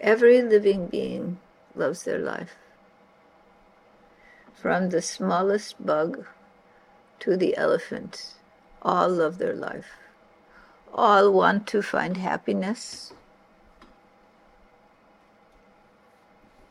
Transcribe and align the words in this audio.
Every 0.00 0.40
living 0.40 0.86
being 0.86 1.38
loves 1.74 2.04
their 2.04 2.18
life. 2.18 2.56
From 4.54 4.88
the 4.88 5.02
smallest 5.02 5.84
bug 5.84 6.26
to 7.18 7.36
the 7.36 7.54
elephant, 7.56 8.34
all 8.80 9.10
love 9.10 9.36
their 9.36 9.54
life. 9.54 9.92
All 10.94 11.30
want 11.32 11.66
to 11.68 11.82
find 11.82 12.16
happiness 12.16 13.12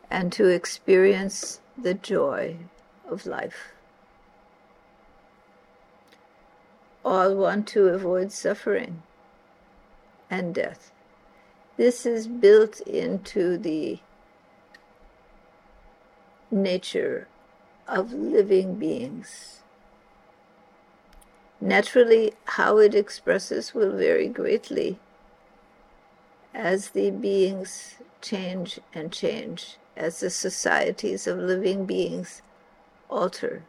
and 0.09 0.33
to 0.33 0.47
experience 0.47 1.61
the 1.77 1.93
joy 1.93 2.57
of 3.07 3.27
life. 3.27 3.73
All 7.05 7.35
want 7.35 7.67
to 7.69 7.87
avoid 7.89 8.31
suffering 8.31 9.03
and 10.31 10.53
death. 10.53 10.91
This 11.79 12.05
is 12.05 12.27
built 12.27 12.81
into 12.81 13.57
the 13.57 13.99
nature 16.51 17.29
of 17.87 18.11
living 18.11 18.75
beings. 18.75 19.61
Naturally, 21.61 22.33
how 22.43 22.79
it 22.79 22.93
expresses 22.93 23.73
will 23.73 23.95
vary 23.95 24.27
greatly 24.27 24.99
as 26.53 26.89
the 26.89 27.11
beings 27.11 27.95
change 28.21 28.81
and 28.93 29.09
change, 29.09 29.77
as 29.95 30.19
the 30.19 30.29
societies 30.29 31.27
of 31.27 31.37
living 31.37 31.85
beings 31.85 32.41
alter. 33.09 33.63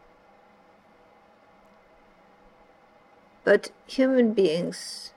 But 3.45 3.71
human 3.87 4.33
beings 4.33 5.13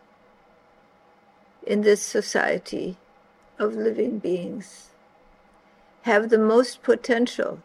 in 1.66 1.82
this 1.82 2.02
society 2.02 2.98
of 3.60 3.76
living 3.76 4.20
beings 4.20 4.90
have 6.04 6.30
the 6.30 6.38
most 6.38 6.84
potential 6.84 7.60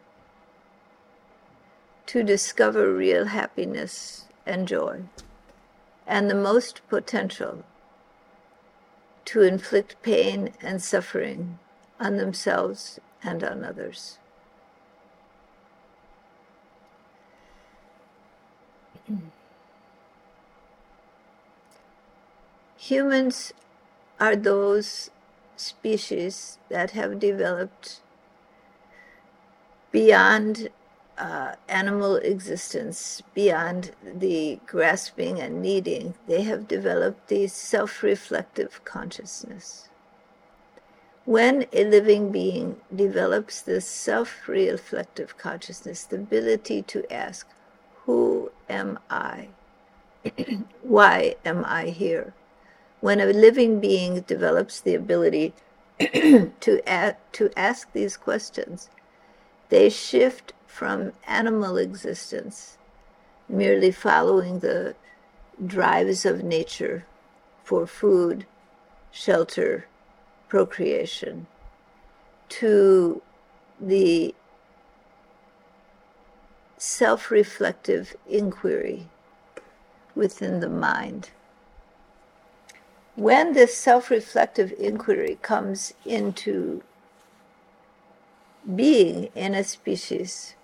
to 2.05 2.23
discover 2.23 2.91
real 2.93 3.25
happiness 3.25 4.25
and 4.45 4.67
joy, 4.67 5.01
and 6.07 6.29
the 6.29 6.35
most 6.35 6.81
potential 6.89 7.63
to 9.25 9.41
inflict 9.41 10.01
pain 10.01 10.53
and 10.61 10.81
suffering 10.81 11.59
on 11.99 12.17
themselves 12.17 12.99
and 13.21 13.43
on 13.43 13.63
others. 13.63 14.17
Humans 22.77 23.53
are 24.19 24.35
those 24.35 25.09
species 25.55 26.57
that 26.69 26.91
have 26.91 27.19
developed 27.19 28.01
beyond 29.91 30.69
uh, 31.17 31.55
animal 31.67 32.15
existence, 32.15 33.21
beyond 33.33 33.91
the 34.03 34.59
grasping 34.65 35.39
and 35.39 35.61
needing, 35.61 36.13
they 36.27 36.43
have 36.43 36.67
developed 36.67 37.27
the 37.27 37.47
self 37.47 38.01
reflective 38.03 38.83
consciousness. 38.85 39.89
When 41.25 41.65
a 41.73 41.83
living 41.83 42.31
being 42.31 42.77
develops 42.95 43.61
this 43.61 43.85
self 43.85 44.47
reflective 44.47 45.37
consciousness, 45.37 46.03
the 46.03 46.15
ability 46.15 46.83
to 46.83 47.11
ask, 47.13 47.47
Who 48.05 48.51
am 48.69 48.99
I? 49.09 49.49
Why 50.81 51.35
am 51.45 51.65
I 51.65 51.87
here? 51.87 52.33
When 53.01 53.19
a 53.19 53.25
living 53.25 53.79
being 53.79 54.21
develops 54.21 54.81
the 54.81 54.95
ability 54.95 55.53
to, 55.99 56.81
add, 56.85 57.17
to 57.33 57.51
ask 57.57 57.91
these 57.93 58.17
questions, 58.17 58.89
they 59.69 59.89
shift 59.89 60.53
from 60.67 61.13
animal 61.27 61.77
existence, 61.77 62.77
merely 63.47 63.91
following 63.91 64.59
the 64.59 64.95
drives 65.65 66.25
of 66.25 66.43
nature 66.43 67.05
for 67.63 67.85
food, 67.85 68.45
shelter, 69.11 69.85
procreation, 70.47 71.47
to 72.47 73.21
the 73.79 74.33
self 76.77 77.29
reflective 77.29 78.15
inquiry 78.27 79.07
within 80.15 80.59
the 80.59 80.69
mind 80.69 81.29
when 83.19 83.51
this 83.51 83.75
self 83.75 84.09
reflective 84.09 84.71
inquiry 84.79 85.37
comes 85.41 85.93
into 86.05 86.81
being 88.75 89.29
in 89.35 89.53
a 89.53 89.63
species, 89.63 90.55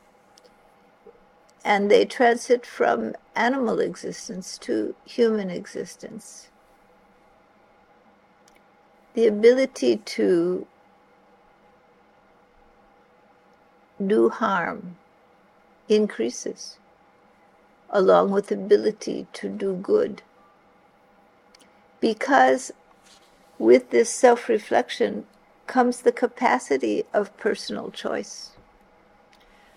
and 1.66 1.92
they 1.92 2.06
transit 2.06 2.66
from 2.66 3.14
animal 3.36 3.80
existence 3.80 4.58
to 4.58 4.96
human 5.04 5.50
existence, 5.50 6.48
the 9.16 9.28
ability 9.28 9.98
to 9.98 10.66
do 14.08 14.30
harm 14.30 14.96
increases, 15.90 16.78
along 17.90 18.32
with 18.32 18.50
ability 18.50 19.28
to 19.34 19.50
do 19.50 19.74
good 19.74 20.22
because 22.06 22.72
with 23.58 23.90
this 23.90 24.12
self 24.12 24.48
reflection 24.48 25.26
comes 25.66 26.02
the 26.02 26.12
capacity 26.12 27.04
of 27.16 27.36
personal 27.36 27.90
choice, 27.90 28.52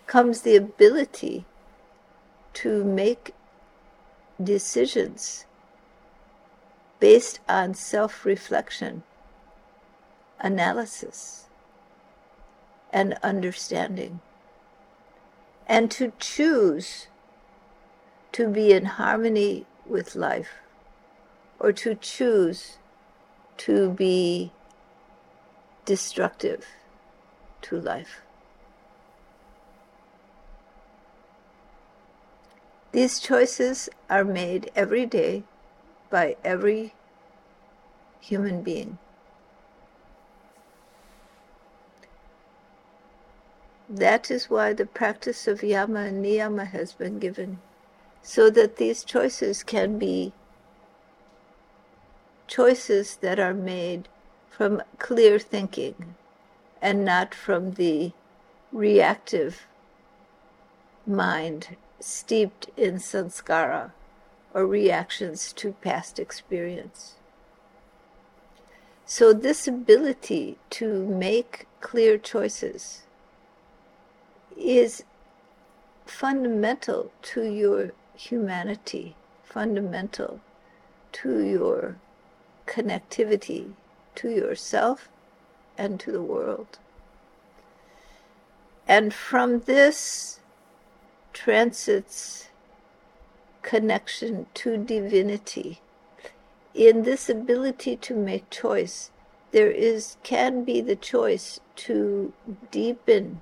comes 0.06 0.43
the 0.43 0.55
ability 0.55 1.47
to 2.53 2.84
make 2.84 3.34
decisions 4.44 5.47
based 7.00 7.41
on 7.49 7.72
self 7.72 8.27
reflection, 8.27 9.05
analysis, 10.39 11.47
and 12.93 13.15
understanding, 13.22 14.21
and 15.66 15.91
to 15.91 16.12
choose 16.19 17.06
to 18.33 18.50
be 18.50 18.71
in 18.71 18.84
harmony 18.84 19.65
with 19.87 20.15
life 20.15 20.50
or 21.61 21.73
to 21.73 21.95
choose 21.95 22.79
to 23.57 23.91
be 23.91 24.53
destructive 25.85 26.67
to 27.63 27.81
life. 27.81 28.23
These 32.93 33.21
choices 33.21 33.89
are 34.09 34.25
made 34.25 34.71
every 34.75 35.07
day 35.07 35.45
by 36.11 36.37
every 36.45 36.95
human 38.21 38.63
being. 38.63 38.99
That 43.89 44.31
is 44.31 44.51
why 44.51 44.73
the 44.75 44.87
practice 44.87 45.49
of 45.49 45.63
yama 45.63 46.01
and 46.01 46.25
niyama 46.25 46.67
has 46.69 46.93
been 46.93 47.19
given, 47.19 47.59
so 48.23 48.51
that 48.51 48.77
these 48.77 49.03
choices 49.05 49.63
can 49.63 49.99
be 49.99 50.33
choices 52.48 53.16
that 53.16 53.38
are 53.38 53.54
made 53.54 54.09
from 54.50 54.82
clear 54.98 55.38
thinking 55.38 56.16
and 56.82 57.04
not 57.04 57.34
from 57.34 57.72
the 57.75 58.12
reactive 58.72 59.66
mind 61.06 61.76
steeped 62.00 62.69
in 62.76 62.97
sanskara 62.97 63.92
or 64.54 64.66
reactions 64.66 65.53
to 65.53 65.72
past 65.75 66.19
experience. 66.19 67.14
So, 69.06 69.32
this 69.32 69.66
ability 69.66 70.59
to 70.70 71.06
make 71.06 71.66
clear 71.80 72.18
choices 72.18 73.03
is 74.56 75.04
fundamental 76.04 77.10
to 77.22 77.42
your 77.42 77.92
humanity, 78.15 79.16
fundamental 79.44 80.41
to 81.12 81.41
your 81.41 81.97
connectivity 82.68 83.72
to 84.15 84.28
yourself 84.28 85.09
and 85.76 85.98
to 86.00 86.12
the 86.12 86.22
world. 86.22 86.78
And 88.86 89.12
from 89.12 89.60
this 89.60 90.41
transits 91.32 92.48
connection 93.62 94.47
to 94.54 94.76
divinity. 94.76 95.80
In 96.74 97.03
this 97.03 97.28
ability 97.28 97.97
to 97.97 98.15
make 98.15 98.50
choice, 98.50 99.10
there 99.50 99.70
is 99.70 100.16
can 100.22 100.65
be 100.65 100.80
the 100.80 100.97
choice 100.97 101.60
to 101.76 102.32
deepen 102.70 103.41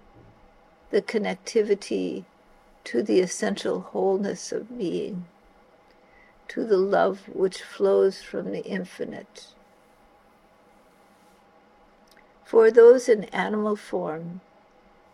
the 0.91 1.03
connectivity 1.03 2.25
to 2.85 3.03
the 3.03 3.21
essential 3.21 3.81
wholeness 3.81 4.53
of 4.53 4.79
being 4.79 5.27
to 6.49 6.65
the 6.65 6.77
love 6.77 7.29
which 7.33 7.63
flows 7.63 8.23
from 8.23 8.53
the 8.53 8.65
infinite. 8.65 9.49
For 12.45 12.71
those 12.71 13.09
in 13.09 13.25
animal 13.25 13.77
form, 13.77 14.41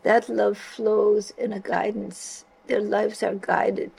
that 0.03 0.29
love 0.29 0.59
flows 0.59 1.33
in 1.39 1.53
a 1.53 1.61
guidance. 1.61 2.45
Their 2.67 2.81
lives 2.81 3.23
are 3.23 3.35
guided. 3.35 3.93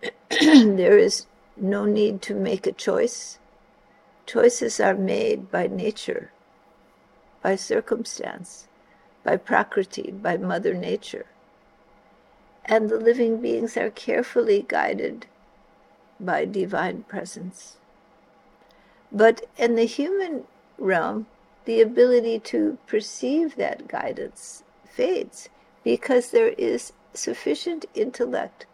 there 0.30 0.98
is 0.98 1.26
no 1.56 1.84
need 1.84 2.22
to 2.22 2.34
make 2.34 2.66
a 2.66 2.72
choice. 2.72 3.38
Choices 4.26 4.80
are 4.80 4.94
made 4.94 5.50
by 5.50 5.66
nature, 5.66 6.30
by 7.42 7.56
circumstance, 7.56 8.68
by 9.24 9.36
Prakriti, 9.36 10.10
by 10.10 10.36
Mother 10.36 10.74
Nature. 10.74 11.26
And 12.64 12.88
the 12.88 12.98
living 12.98 13.40
beings 13.40 13.76
are 13.76 13.90
carefully 13.90 14.64
guided 14.68 15.26
by 16.20 16.44
divine 16.44 17.04
presence. 17.04 17.76
But 19.10 19.46
in 19.56 19.76
the 19.76 19.86
human 19.86 20.44
realm, 20.78 21.26
the 21.64 21.80
ability 21.80 22.38
to 22.40 22.78
perceive 22.86 23.56
that 23.56 23.88
guidance 23.88 24.62
fades 24.84 25.48
because 25.84 26.30
there 26.30 26.54
is 26.58 26.92
sufficient 27.14 27.84
intellect 27.94 28.66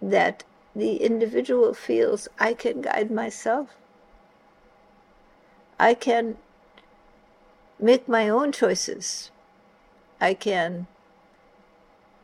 that 0.00 0.44
the 0.74 0.96
individual 0.96 1.72
feels 1.72 2.28
I 2.38 2.54
can 2.54 2.82
guide 2.82 3.10
myself. 3.10 3.70
I 5.78 5.94
can 5.94 6.36
make 7.78 8.08
my 8.08 8.28
own 8.28 8.52
choices. 8.52 9.30
I 10.20 10.34
can 10.34 10.86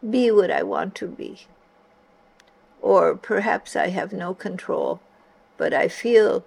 be 0.09 0.31
what 0.31 0.51
I 0.51 0.63
want 0.63 0.95
to 0.97 1.07
be. 1.07 1.47
Or 2.83 3.15
perhaps 3.15 3.77
I 3.77 3.89
have 3.89 4.13
no 4.13 4.35
control, 4.35 5.01
but 5.57 5.73
I 5.73 5.89
feel 5.89 6.45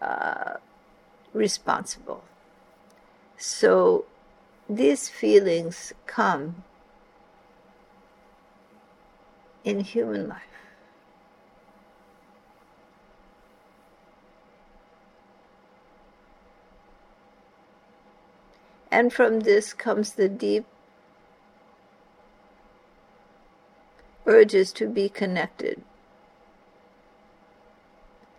uh, 0.00 0.54
responsible. 1.32 2.24
So 3.36 4.06
these 4.68 5.08
feelings 5.08 5.92
come 6.06 6.64
in 9.62 9.80
human 9.80 10.28
life. 10.28 10.40
And 18.90 19.12
from 19.12 19.40
this 19.40 19.74
comes 19.74 20.12
the 20.12 20.28
deep 20.28 20.66
urges 24.26 24.72
to 24.72 24.88
be 24.88 25.08
connected. 25.08 25.82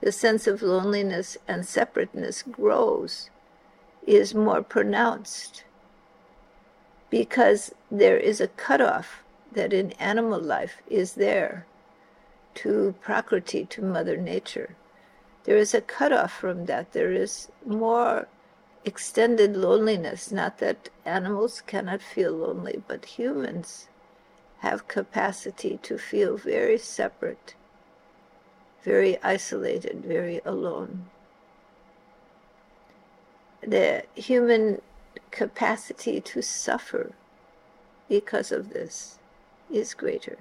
The 0.01 0.11
sense 0.11 0.47
of 0.47 0.61
loneliness 0.61 1.37
and 1.47 1.65
separateness 1.65 2.43
grows, 2.43 3.29
is 4.05 4.35
more 4.35 4.61
pronounced, 4.61 5.63
because 7.09 7.73
there 7.89 8.17
is 8.17 8.39
a 8.39 8.47
cutoff 8.49 9.23
that 9.51 9.73
in 9.73 9.93
animal 9.93 10.39
life 10.39 10.81
is 10.89 11.13
there 11.13 11.65
to 12.55 12.93
Prakriti, 13.01 13.65
to 13.65 13.81
Mother 13.81 14.17
Nature. 14.17 14.75
There 15.43 15.57
is 15.57 15.73
a 15.73 15.81
cutoff 15.81 16.31
from 16.31 16.65
that. 16.65 16.93
There 16.93 17.11
is 17.11 17.49
more 17.65 18.27
extended 18.83 19.55
loneliness. 19.55 20.31
Not 20.31 20.59
that 20.59 20.89
animals 21.05 21.61
cannot 21.61 22.01
feel 22.01 22.31
lonely, 22.31 22.83
but 22.87 23.05
humans 23.05 23.87
have 24.65 24.87
capacity 24.87 25.79
to 25.83 25.95
feel 25.95 26.37
very 26.37 26.75
separate, 26.75 27.53
very 28.83 29.21
isolated, 29.21 30.03
very 30.03 30.41
alone. 30.43 31.05
The 33.61 34.05
human 34.15 34.81
capacity 35.29 36.19
to 36.19 36.41
suffer 36.41 37.11
because 38.09 38.51
of 38.51 38.71
this 38.71 39.19
is 39.71 39.93
greater. 39.93 40.39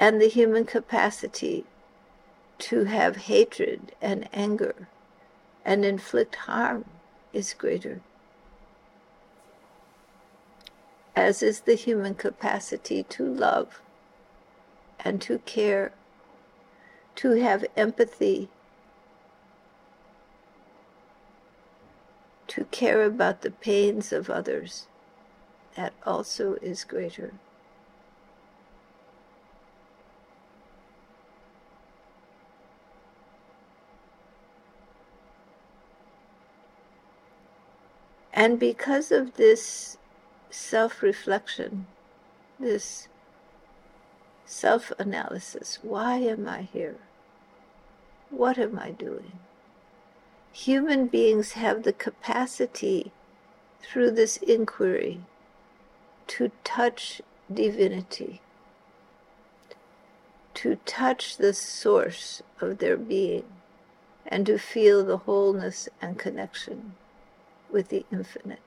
And 0.00 0.20
the 0.20 0.28
human 0.28 0.64
capacity 0.64 1.64
to 2.58 2.84
have 2.84 3.28
hatred 3.28 3.92
and 4.02 4.28
anger 4.32 4.88
and 5.64 5.84
inflict 5.84 6.34
harm 6.34 6.86
is 7.32 7.54
greater, 7.54 8.00
as 11.16 11.42
is 11.42 11.60
the 11.60 11.74
human 11.74 12.14
capacity 12.14 13.02
to 13.02 13.24
love 13.24 13.80
and 15.00 15.20
to 15.22 15.38
care, 15.38 15.92
to 17.14 17.30
have 17.30 17.64
empathy, 17.74 18.50
to 22.46 22.64
care 22.66 23.02
about 23.02 23.40
the 23.40 23.50
pains 23.50 24.12
of 24.12 24.28
others. 24.28 24.86
That 25.74 25.94
also 26.04 26.54
is 26.56 26.84
greater. 26.84 27.32
And 38.34 38.58
because 38.58 39.10
of 39.10 39.36
this 39.36 39.96
self 40.56 41.02
reflection, 41.02 41.86
this 42.58 43.08
self 44.46 44.90
analysis, 44.98 45.78
why 45.82 46.16
am 46.16 46.48
I 46.48 46.62
here? 46.62 46.96
What 48.30 48.56
am 48.58 48.78
I 48.78 48.90
doing? 48.90 49.38
Human 50.52 51.08
beings 51.08 51.52
have 51.52 51.82
the 51.82 51.92
capacity 51.92 53.12
through 53.82 54.12
this 54.12 54.38
inquiry 54.38 55.20
to 56.28 56.50
touch 56.64 57.20
divinity, 57.52 58.40
to 60.54 60.76
touch 60.86 61.36
the 61.36 61.52
source 61.52 62.42
of 62.62 62.78
their 62.78 62.96
being, 62.96 63.44
and 64.26 64.46
to 64.46 64.58
feel 64.58 65.04
the 65.04 65.18
wholeness 65.18 65.88
and 66.00 66.18
connection 66.18 66.94
with 67.70 67.90
the 67.90 68.06
infinite. 68.10 68.65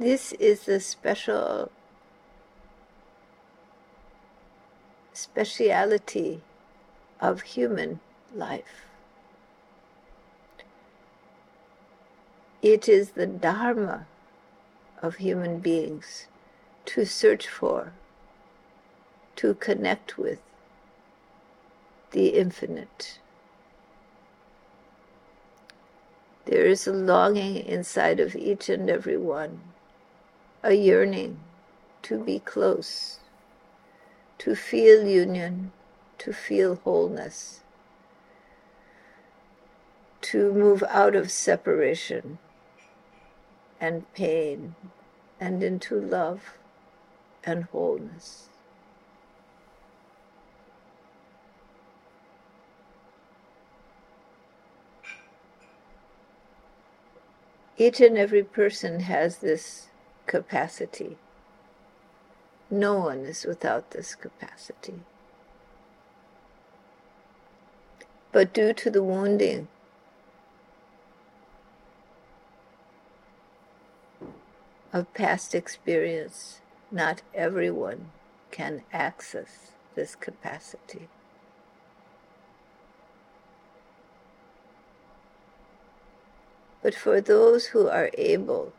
This 0.00 0.32
is 0.32 0.62
the 0.62 0.80
special 0.80 1.70
speciality 5.12 6.40
of 7.20 7.42
human 7.42 8.00
life. 8.34 8.86
It 12.62 12.88
is 12.88 13.10
the 13.10 13.26
Dharma 13.26 14.06
of 15.02 15.16
human 15.16 15.58
beings 15.58 16.28
to 16.86 17.04
search 17.04 17.46
for 17.46 17.92
to 19.36 19.52
connect 19.52 20.16
with 20.16 20.38
the 22.12 22.28
infinite. 22.28 23.18
There 26.46 26.64
is 26.64 26.86
a 26.86 26.92
longing 26.94 27.56
inside 27.56 28.18
of 28.18 28.34
each 28.34 28.70
and 28.70 28.88
every 28.88 29.18
one, 29.18 29.60
a 30.62 30.74
yearning 30.74 31.40
to 32.02 32.22
be 32.22 32.38
close, 32.38 33.18
to 34.38 34.54
feel 34.54 35.06
union, 35.06 35.72
to 36.18 36.32
feel 36.32 36.76
wholeness, 36.76 37.60
to 40.20 40.52
move 40.52 40.82
out 40.88 41.14
of 41.14 41.30
separation 41.30 42.38
and 43.80 44.12
pain 44.14 44.74
and 45.40 45.62
into 45.62 45.98
love 45.98 46.58
and 47.42 47.64
wholeness. 47.64 48.48
Each 57.78 57.98
and 58.02 58.18
every 58.18 58.42
person 58.42 59.00
has 59.00 59.38
this 59.38 59.86
capacity. 60.30 61.16
No 62.70 62.96
one 63.00 63.24
is 63.24 63.44
without 63.44 63.90
this 63.90 64.14
capacity. 64.14 65.00
But 68.30 68.52
due 68.52 68.72
to 68.74 68.90
the 68.92 69.02
wounding, 69.02 69.66
of 74.92 75.12
past 75.14 75.52
experience, 75.52 76.60
not 76.92 77.22
everyone 77.34 78.12
can 78.52 78.82
access 78.92 79.72
this 79.96 80.14
capacity. 80.14 81.08
But 86.84 86.94
for 86.94 87.20
those 87.20 87.66
who 87.66 87.88
are 87.88 88.10
able, 88.16 88.72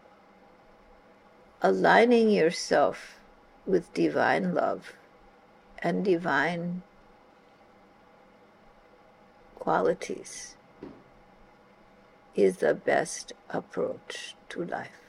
aligning 1.64 2.32
yourself 2.32 3.20
with 3.68 3.94
divine 3.94 4.56
love 4.56 4.94
and 5.84 6.04
divine 6.04 6.82
qualities 9.60 10.56
is 12.34 12.58
the 12.58 12.74
best 12.74 13.34
approach 13.50 14.36
to 14.50 14.66
life. 14.66 15.02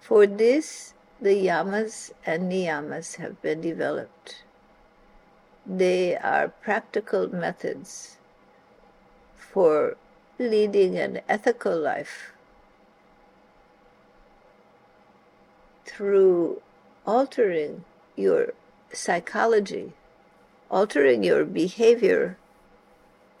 For 0.00 0.26
this, 0.26 0.94
the 1.20 1.34
yamas 1.34 2.12
and 2.24 2.50
niyamas 2.50 3.16
have 3.16 3.42
been 3.42 3.60
developed. 3.60 4.42
They 5.66 6.16
are 6.16 6.48
practical 6.48 7.28
methods 7.28 8.16
for 9.36 9.96
leading 10.38 10.98
an 10.98 11.20
ethical 11.28 11.78
life 11.78 12.32
through 15.84 16.60
altering 17.06 17.84
your 18.16 18.54
psychology, 18.92 19.92
altering 20.70 21.24
your 21.24 21.44
behavior, 21.44 22.38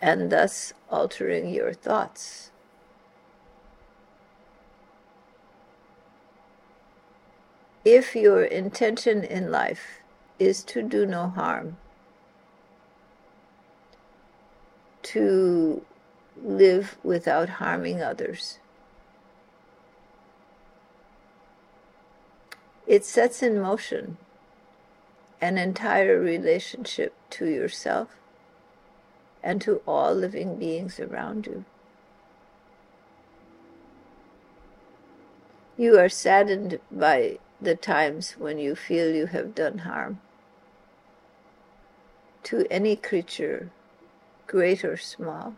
and 0.00 0.30
thus 0.30 0.72
altering 0.90 1.48
your 1.48 1.72
thoughts. 1.72 2.50
If 7.84 8.14
your 8.14 8.44
intention 8.44 9.24
in 9.24 9.50
life 9.50 10.00
is 10.38 10.62
to 10.64 10.82
do 10.82 11.04
no 11.04 11.28
harm, 11.28 11.78
to 15.02 15.84
live 16.42 16.96
without 17.02 17.48
harming 17.48 18.02
others, 18.02 18.58
it 22.86 23.04
sets 23.04 23.42
in 23.42 23.60
motion 23.60 24.16
an 25.40 25.58
entire 25.58 26.20
relationship 26.20 27.14
to 27.30 27.46
yourself 27.46 28.08
and 29.42 29.60
to 29.60 29.82
all 29.86 30.14
living 30.14 30.56
beings 30.56 31.00
around 31.00 31.46
you. 31.46 31.64
You 35.76 35.98
are 35.98 36.08
saddened 36.08 36.78
by 36.90 37.38
the 37.60 37.74
times 37.74 38.32
when 38.32 38.58
you 38.58 38.76
feel 38.76 39.14
you 39.14 39.26
have 39.26 39.54
done 39.54 39.78
harm 39.78 40.20
to 42.44 42.66
any 42.70 42.96
creature, 42.96 43.70
great 44.46 44.84
or 44.84 44.96
small. 44.96 45.54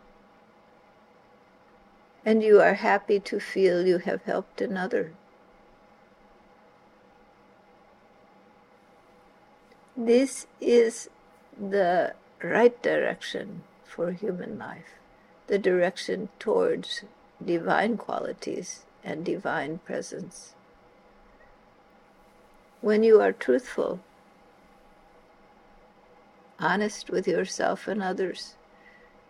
And 2.23 2.41
you 2.41 2.61
are 2.61 2.75
happy 2.75 3.19
to 3.19 3.39
feel 3.39 3.85
you 3.85 3.99
have 3.99 4.23
helped 4.23 4.61
another. 4.61 5.13
This 9.97 10.45
is 10.59 11.09
the 11.57 12.15
right 12.43 12.81
direction 12.81 13.63
for 13.85 14.11
human 14.11 14.59
life, 14.59 14.99
the 15.47 15.57
direction 15.57 16.27
towards 16.37 17.05
divine 17.43 17.95
qualities 17.95 18.83
and 19.05 19.23
divine 19.23 19.77
presence. 19.77 20.53
When 22.81 23.03
you 23.03 23.21
are 23.21 23.31
truthful, 23.31 24.01
honest 26.59 27.09
with 27.09 27.25
yourself 27.25 27.87
and 27.87 28.03
others, 28.03 28.55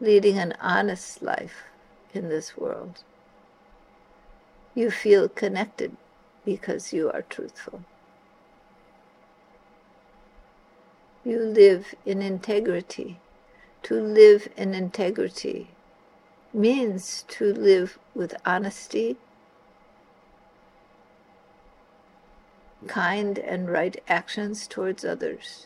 leading 0.02 0.40
an 0.40 0.56
honest 0.60 1.22
life 1.22 1.66
in 2.12 2.28
this 2.30 2.58
world, 2.58 3.04
you 4.74 4.90
feel 4.90 5.30
connected 5.30 5.96
because 6.44 6.92
you 6.92 7.12
are 7.12 7.22
truthful. 7.22 7.82
You 11.28 11.40
live 11.40 11.96
in 12.06 12.22
integrity. 12.22 13.20
To 13.82 14.00
live 14.00 14.48
in 14.56 14.76
integrity 14.76 15.70
means 16.54 17.26
to 17.30 17.52
live 17.52 17.98
with 18.14 18.36
honesty, 18.46 19.18
kind 22.86 23.40
and 23.40 23.72
right 23.72 24.00
actions 24.08 24.68
towards 24.68 25.04
others, 25.04 25.66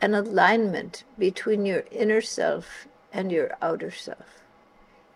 an 0.00 0.14
alignment 0.14 1.04
between 1.16 1.64
your 1.64 1.84
inner 1.92 2.20
self 2.20 2.88
and 3.12 3.30
your 3.30 3.56
outer 3.62 3.92
self. 3.92 4.42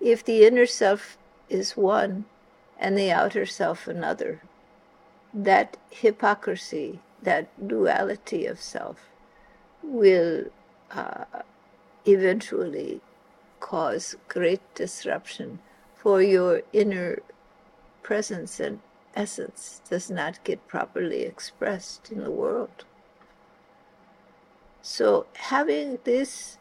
If 0.01 0.25
the 0.25 0.47
inner 0.47 0.67
self 0.67 1.19
is 1.49 1.77
one 1.77 2.27
and 2.79 2.97
the 2.97 3.11
outer 3.11 3.47
self 3.47 3.89
another, 3.89 4.43
that 5.33 5.77
hypocrisy, 5.91 7.01
that 7.21 7.49
duality 7.67 8.47
of 8.47 8.61
self, 8.61 9.09
will 9.85 10.45
uh, 10.91 11.25
eventually 12.07 13.01
cause 13.61 14.17
great 14.29 14.63
disruption 14.75 15.59
for 15.95 16.21
your 16.21 16.63
inner 16.73 17.19
presence 18.03 18.61
and 18.61 18.81
essence 19.15 19.81
does 19.89 20.11
not 20.11 20.43
get 20.45 20.69
properly 20.69 21.23
expressed 21.23 22.11
in 22.11 22.23
the 22.23 22.31
world. 22.31 22.85
So, 24.83 25.27
having 25.35 25.99
this 26.05 26.59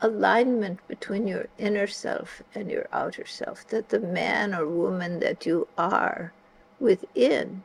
alignment 0.00 0.86
between 0.88 1.26
your 1.26 1.48
inner 1.58 1.86
self 1.86 2.42
and 2.54 2.70
your 2.70 2.86
outer 2.92 3.26
self, 3.26 3.66
that 3.68 3.90
the 3.90 4.00
man 4.00 4.54
or 4.54 4.66
woman 4.66 5.20
that 5.20 5.44
you 5.44 5.68
are 5.76 6.32
within 6.80 7.64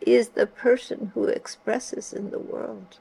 is 0.00 0.30
the 0.30 0.46
person 0.46 1.12
who 1.14 1.24
expresses 1.24 2.12
in 2.12 2.30
the 2.30 2.38
world. 2.38 2.98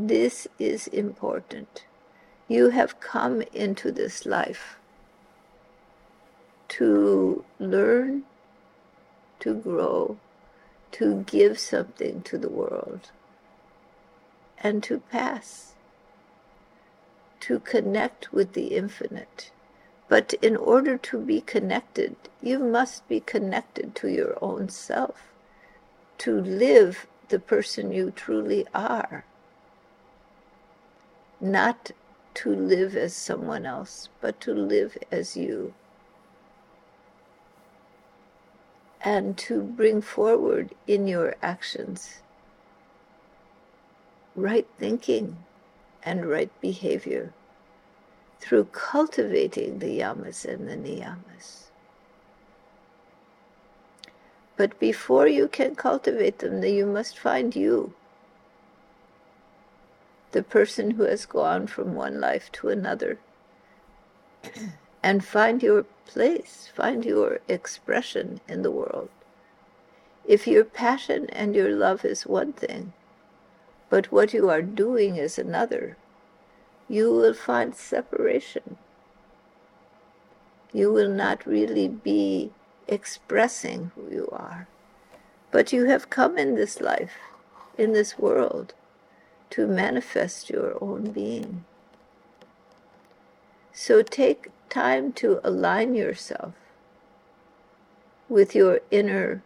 This 0.00 0.46
is 0.60 0.86
important. 0.86 1.82
You 2.46 2.68
have 2.68 3.00
come 3.00 3.42
into 3.52 3.90
this 3.90 4.24
life 4.24 4.76
to 6.68 7.44
learn, 7.58 8.22
to 9.40 9.54
grow, 9.54 10.16
to 10.92 11.24
give 11.26 11.58
something 11.58 12.22
to 12.22 12.38
the 12.38 12.48
world, 12.48 13.10
and 14.62 14.84
to 14.84 15.00
pass, 15.00 15.74
to 17.40 17.58
connect 17.58 18.32
with 18.32 18.52
the 18.52 18.76
infinite. 18.76 19.50
But 20.06 20.32
in 20.34 20.56
order 20.56 20.96
to 20.96 21.18
be 21.18 21.40
connected, 21.40 22.14
you 22.40 22.60
must 22.60 23.08
be 23.08 23.18
connected 23.18 23.96
to 23.96 24.08
your 24.08 24.38
own 24.40 24.68
self, 24.68 25.24
to 26.18 26.40
live 26.40 27.08
the 27.30 27.40
person 27.40 27.90
you 27.90 28.12
truly 28.12 28.64
are 28.72 29.24
not 31.40 31.92
to 32.34 32.54
live 32.54 32.96
as 32.96 33.14
someone 33.14 33.66
else, 33.66 34.08
but 34.20 34.40
to 34.40 34.52
live 34.52 34.96
as 35.10 35.36
you. 35.36 35.74
And 39.00 39.36
to 39.38 39.62
bring 39.62 40.02
forward 40.02 40.74
in 40.86 41.06
your 41.06 41.36
actions 41.42 42.20
right 44.34 44.66
thinking 44.78 45.36
and 46.02 46.28
right 46.28 46.50
behavior 46.60 47.32
through 48.40 48.64
cultivating 48.66 49.80
the 49.80 49.98
yamas 49.98 50.44
and 50.44 50.68
the 50.68 50.76
niyamas. 50.76 51.64
But 54.56 54.78
before 54.78 55.26
you 55.28 55.48
can 55.48 55.74
cultivate 55.74 56.38
them, 56.38 56.62
you 56.64 56.86
must 56.86 57.18
find 57.18 57.54
you 57.54 57.94
the 60.32 60.42
person 60.42 60.92
who 60.92 61.04
has 61.04 61.26
gone 61.26 61.66
from 61.66 61.94
one 61.94 62.20
life 62.20 62.50
to 62.52 62.68
another 62.68 63.18
and 65.02 65.24
find 65.24 65.62
your 65.62 65.84
place, 66.06 66.70
find 66.74 67.04
your 67.04 67.40
expression 67.48 68.40
in 68.48 68.62
the 68.62 68.70
world. 68.70 69.08
If 70.24 70.46
your 70.46 70.64
passion 70.64 71.28
and 71.30 71.54
your 71.54 71.74
love 71.74 72.04
is 72.04 72.26
one 72.26 72.52
thing, 72.52 72.92
but 73.88 74.12
what 74.12 74.34
you 74.34 74.50
are 74.50 74.62
doing 74.62 75.16
is 75.16 75.38
another, 75.38 75.96
you 76.88 77.10
will 77.12 77.34
find 77.34 77.74
separation. 77.74 78.76
You 80.72 80.92
will 80.92 81.08
not 81.08 81.46
really 81.46 81.88
be 81.88 82.50
expressing 82.86 83.92
who 83.94 84.14
you 84.14 84.28
are. 84.32 84.68
But 85.50 85.72
you 85.72 85.86
have 85.86 86.10
come 86.10 86.36
in 86.36 86.54
this 86.54 86.80
life, 86.80 87.14
in 87.78 87.92
this 87.92 88.18
world, 88.18 88.74
to 89.50 89.66
manifest 89.66 90.50
your 90.50 90.82
own 90.82 91.10
being. 91.10 91.64
So 93.72 94.02
take 94.02 94.48
time 94.68 95.12
to 95.14 95.40
align 95.44 95.94
yourself 95.94 96.54
with 98.28 98.54
your 98.54 98.80
inner 98.90 99.42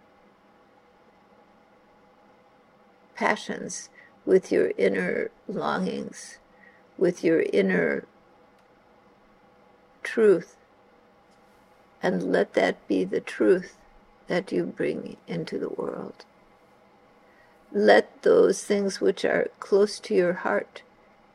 passions, 3.14 3.88
with 4.26 4.50
your 4.50 4.72
inner 4.76 5.30
longings, 5.46 6.38
with 6.98 7.22
your 7.22 7.42
inner 7.52 8.04
truth, 10.02 10.56
and 12.02 12.32
let 12.32 12.54
that 12.54 12.86
be 12.88 13.04
the 13.04 13.20
truth 13.20 13.76
that 14.26 14.50
you 14.50 14.64
bring 14.64 15.16
into 15.28 15.58
the 15.58 15.68
world. 15.68 16.24
Let 17.74 18.22
those 18.22 18.62
things 18.62 19.00
which 19.00 19.24
are 19.24 19.48
close 19.58 19.98
to 20.00 20.14
your 20.14 20.34
heart 20.34 20.82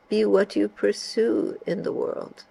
be 0.08 0.24
what 0.24 0.54
you 0.54 0.68
pursue 0.68 1.58
in 1.66 1.82
the 1.82 1.92
world. 1.92 2.44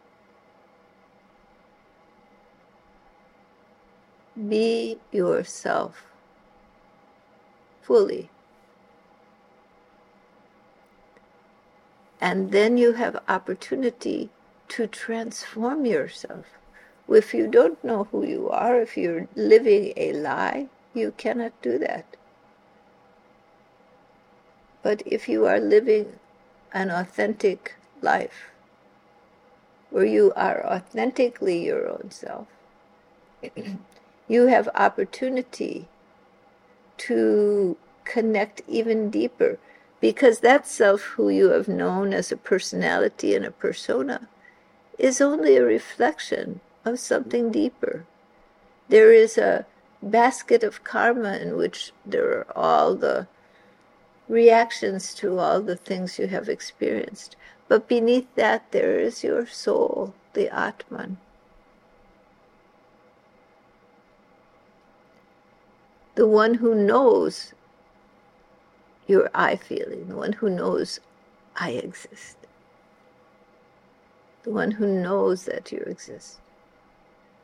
Be 4.36 5.00
yourself 5.12 6.04
fully. 7.82 8.30
And 12.20 12.52
then 12.52 12.78
you 12.78 12.94
have 12.94 13.24
opportunity 13.30 14.30
to 14.70 14.88
transform 14.88 15.86
yourself. 15.86 16.46
If 17.08 17.34
you 17.34 17.48
don't 17.48 17.82
know 17.86 18.04
who 18.12 18.26
you 18.26 18.50
are, 18.50 18.82
if 18.82 18.98
you're 18.98 19.30
living 19.36 19.94
a 19.96 20.12
lie, 20.12 20.68
you 20.94 21.14
cannot 21.16 21.54
do 21.62 21.78
that. 21.80 22.18
But 24.88 25.04
if 25.06 25.28
you 25.28 25.46
are 25.46 25.60
living 25.60 26.18
an 26.72 26.90
authentic 26.90 27.76
life, 28.02 28.52
where 29.90 30.06
you 30.06 30.32
are 30.34 30.66
authentically 30.66 31.66
your 31.66 31.90
own 31.90 32.10
self, 32.10 32.48
you 34.30 34.48
have 34.48 34.70
opportunity 34.74 35.90
to 37.00 37.76
connect 38.06 38.62
even 38.66 39.10
deeper 39.10 39.60
because 40.00 40.40
that 40.40 40.66
self 40.66 41.02
who 41.02 41.28
you 41.28 41.50
have 41.50 41.68
known 41.68 42.14
as 42.14 42.32
a 42.32 42.38
personality 42.38 43.36
and 43.36 43.44
a 43.44 43.52
persona 43.52 44.30
is 44.98 45.20
only 45.20 45.58
a 45.58 45.66
reflection 45.66 46.62
of 46.86 46.98
something 46.98 47.52
deeper. 47.52 48.06
There 48.88 49.12
is 49.12 49.38
a 49.38 49.66
basket 50.02 50.64
of 50.64 50.86
karma 50.86 51.36
in 51.40 51.58
which 51.58 51.92
there 52.06 52.32
are 52.40 52.48
all 52.56 52.96
the 52.96 53.28
reactions 54.28 55.14
to 55.16 55.40
all 55.40 55.62
the 55.62 55.76
things 55.76 56.20
you 56.20 56.28
have 56.28 56.50
experienced. 56.50 57.36
But 57.68 57.88
beneath 57.88 58.34
that, 58.36 58.72
there 58.72 59.00
is 59.00 59.24
your 59.24 59.46
soul, 59.46 60.14
the 60.34 60.50
Atman. 60.54 61.18
The 66.16 66.28
one 66.28 66.56
who 66.56 66.74
knows 66.74 67.54
your 69.06 69.30
I 69.34 69.56
feeling, 69.56 70.08
the 70.08 70.16
one 70.16 70.34
who 70.34 70.50
knows 70.50 71.00
I 71.56 71.72
exist, 71.72 72.38
the 74.44 74.52
one 74.52 74.72
who 74.72 74.88
knows 74.88 75.46
that 75.46 75.72
you 75.72 75.80
exist, 75.80 76.40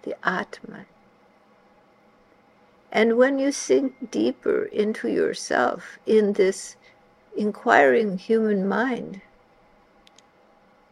the 0.04 0.16
Atman. 0.28 0.86
And 2.96 3.18
when 3.18 3.40
you 3.40 3.52
sink 3.52 4.12
deeper 4.12 4.66
into 4.66 5.10
yourself 5.10 5.98
in 6.06 6.34
this 6.34 6.76
inquiring 7.36 8.20
human 8.20 8.68
mind, 8.68 9.22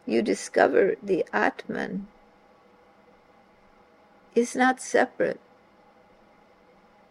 you 0.04 0.20
discover 0.20 0.96
the 1.00 1.24
Atman 1.32 2.08
is 4.34 4.56
not 4.56 4.82
separate. 4.82 5.38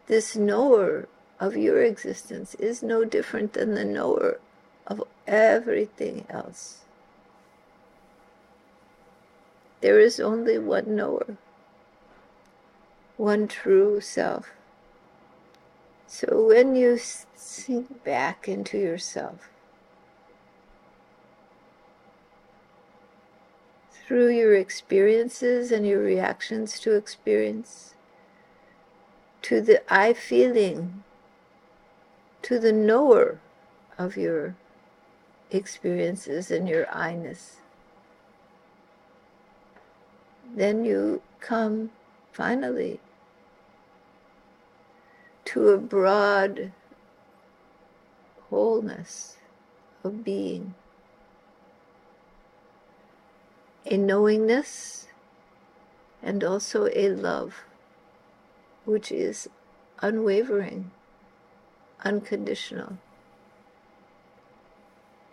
This 0.07 0.36
knower 0.36 1.07
of 1.39 1.55
your 1.55 1.81
existence 1.81 2.53
is 2.55 2.83
no 2.83 3.05
different 3.05 3.53
than 3.53 3.75
the 3.75 3.86
knower 3.86 4.41
of 4.86 5.03
everything 5.25 6.25
else. 6.29 6.81
There 9.79 10.01
is 10.01 10.19
only 10.19 10.60
one 10.60 10.98
knower, 10.98 11.38
one 13.15 13.48
true 13.48 14.01
self. 14.01 14.51
So 16.13 16.46
when 16.46 16.75
you 16.75 17.00
sink 17.36 18.03
back 18.03 18.50
into 18.50 18.77
yourself, 18.77 19.50
through 23.94 24.31
your 24.31 24.53
experiences 24.53 25.72
and 25.72 25.88
your 25.88 26.01
reactions 26.01 26.81
to 26.81 26.98
experience, 26.98 27.94
to 29.44 29.62
the 29.62 29.81
I 29.92 30.12
feeling, 30.12 31.05
to 32.42 32.59
the 32.59 32.74
knower 32.74 33.40
of 33.98 34.18
your 34.18 34.57
experiences 35.50 36.51
and 36.51 36.68
your 36.68 36.94
I 36.94 37.16
ness, 37.16 37.62
then 40.53 40.83
you 40.83 41.22
come 41.40 41.92
finally 42.33 43.00
to 45.51 45.68
a 45.68 45.77
broad 45.77 46.72
wholeness 48.50 49.35
of 50.01 50.24
being. 50.24 50.74
A 53.85 53.98
knowingness 53.98 55.07
and 56.24 56.42
also 56.42 56.87
a 56.96 57.09
love 57.09 57.66
which 58.85 59.11
is 59.11 59.50
unwavering, 60.00 60.90
unconditional. 62.05 62.98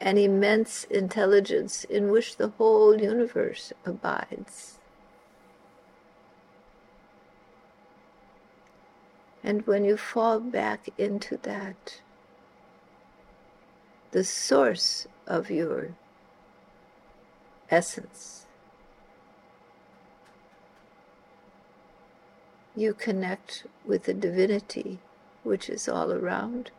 An 0.00 0.18
immense 0.18 0.82
intelligence 0.90 1.84
in 1.84 2.10
which 2.10 2.38
the 2.38 2.48
whole 2.48 3.00
universe 3.00 3.72
abides. 3.86 4.77
And 9.48 9.66
when 9.66 9.82
you 9.82 9.96
fall 9.96 10.40
back 10.40 10.90
into 10.98 11.38
that, 11.38 12.02
the 14.10 14.22
source 14.22 15.06
of 15.26 15.50
your 15.50 15.94
essence, 17.70 18.44
you 22.76 22.92
connect 22.92 23.64
with 23.86 24.02
the 24.02 24.12
divinity 24.12 24.98
which 25.44 25.70
is 25.70 25.88
all 25.88 26.12
around, 26.12 26.70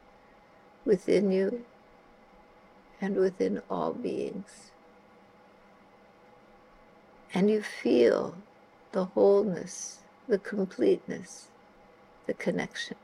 within 0.86 1.32
you, 1.32 1.66
and 3.02 3.16
within 3.16 3.64
all 3.68 3.94
beings. 3.94 4.70
And 7.34 7.50
you 7.50 7.64
feel 7.64 8.36
the 8.92 9.06
wholeness, 9.06 10.02
the 10.28 10.38
completeness 10.38 11.48
the 12.30 12.34
connection. 12.36 12.96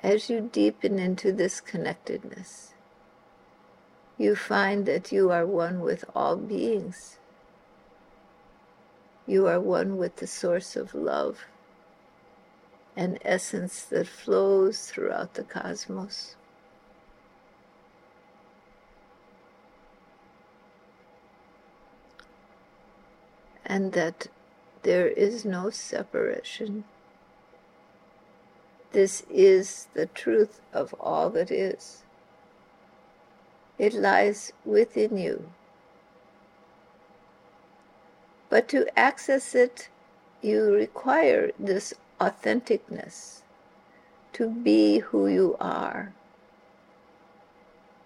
As 0.00 0.30
you 0.30 0.48
deepen 0.52 1.00
into 1.00 1.32
this 1.32 1.60
connectedness, 1.60 2.74
you 4.16 4.36
find 4.36 4.86
that 4.86 5.10
you 5.10 5.32
are 5.32 5.44
one 5.44 5.80
with 5.80 6.04
all 6.14 6.36
beings. 6.36 7.18
You 9.26 9.48
are 9.48 9.58
one 9.58 9.96
with 9.96 10.14
the 10.16 10.28
source 10.28 10.76
of 10.76 10.94
love, 10.94 11.46
an 12.94 13.18
essence 13.24 13.82
that 13.82 14.06
flows 14.06 14.86
throughout 14.86 15.34
the 15.34 15.42
cosmos. 15.42 16.36
And 23.68 23.92
that 23.92 24.28
there 24.82 25.06
is 25.06 25.44
no 25.44 25.68
separation. 25.68 26.84
This 28.92 29.22
is 29.30 29.88
the 29.92 30.06
truth 30.06 30.62
of 30.72 30.94
all 30.98 31.28
that 31.30 31.50
is. 31.50 32.04
It 33.78 33.92
lies 33.92 34.52
within 34.64 35.18
you. 35.18 35.50
But 38.48 38.66
to 38.68 38.98
access 38.98 39.54
it, 39.54 39.90
you 40.40 40.72
require 40.72 41.52
this 41.58 41.92
authenticness 42.18 43.42
to 44.32 44.48
be 44.48 45.00
who 45.00 45.28
you 45.28 45.56
are, 45.60 46.14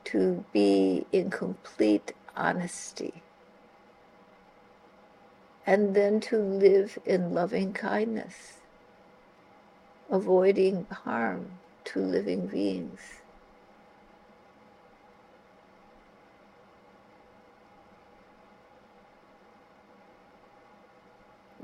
to 0.06 0.44
be 0.52 1.06
in 1.12 1.30
complete 1.30 2.12
honesty 2.36 3.21
and 5.66 5.94
then 5.94 6.20
to 6.20 6.36
live 6.38 6.98
in 7.04 7.32
loving 7.32 7.72
kindness, 7.72 8.54
avoiding 10.10 10.86
harm 10.90 11.58
to 11.84 12.00
living 12.00 12.46
beings. 12.46 13.00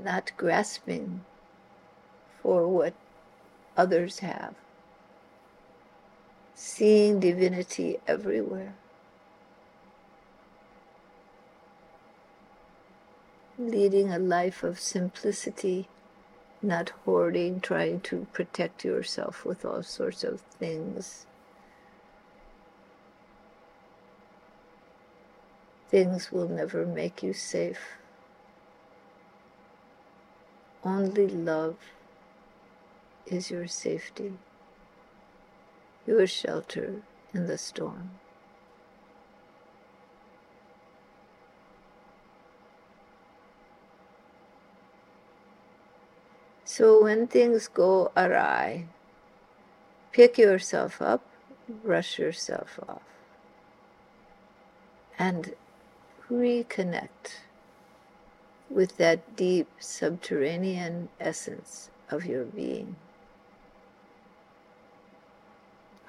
Not 0.01 0.31
grasping 0.37 1.25
for 2.41 2.67
what 2.67 2.93
others 3.75 4.19
have, 4.19 4.55
seeing 6.55 7.19
divinity 7.19 7.97
everywhere. 8.07 8.75
Leading 13.59 14.09
a 14.09 14.17
life 14.17 14.63
of 14.63 14.79
simplicity, 14.79 15.89
not 16.61 16.91
hoarding, 17.03 17.59
trying 17.59 17.99
to 17.99 18.25
protect 18.31 18.85
yourself 18.85 19.43
with 19.43 19.65
all 19.65 19.83
sorts 19.83 20.23
of 20.23 20.39
things. 20.39 21.25
Things 25.89 26.31
will 26.31 26.47
never 26.47 26.85
make 26.85 27.21
you 27.21 27.33
safe. 27.33 27.97
Only 30.85 31.27
love 31.27 31.75
is 33.25 33.51
your 33.51 33.67
safety, 33.67 34.33
your 36.07 36.25
shelter 36.25 37.01
in 37.33 37.47
the 37.47 37.57
storm. 37.57 38.11
So 46.79 47.03
when 47.03 47.27
things 47.27 47.67
go 47.67 48.09
awry, 48.15 48.85
pick 50.13 50.37
yourself 50.37 51.01
up, 51.01 51.21
brush 51.67 52.17
yourself 52.17 52.79
off, 52.87 53.01
and 55.19 55.55
reconnect 56.31 57.43
with 58.69 58.95
that 58.95 59.35
deep 59.35 59.67
subterranean 59.77 61.09
essence 61.19 61.89
of 62.09 62.25
your 62.25 62.45
being. 62.45 62.95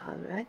All 0.07 0.15
right? 0.29 0.47